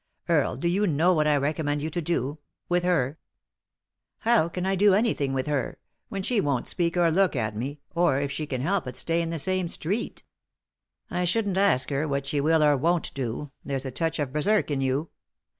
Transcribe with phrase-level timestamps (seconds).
[0.27, 3.19] Earle, do you know what I recommend you to do— with her?"
[4.27, 5.77] "How can I do anything with her—
[6.09, 9.21] when she won't speak or look at me, or, if she can help it, stay
[9.21, 10.23] in the same street?""
[11.11, 13.51] I shouldn't ask her what she will or won't do.
[13.63, 15.09] There's a touch of berserk in you.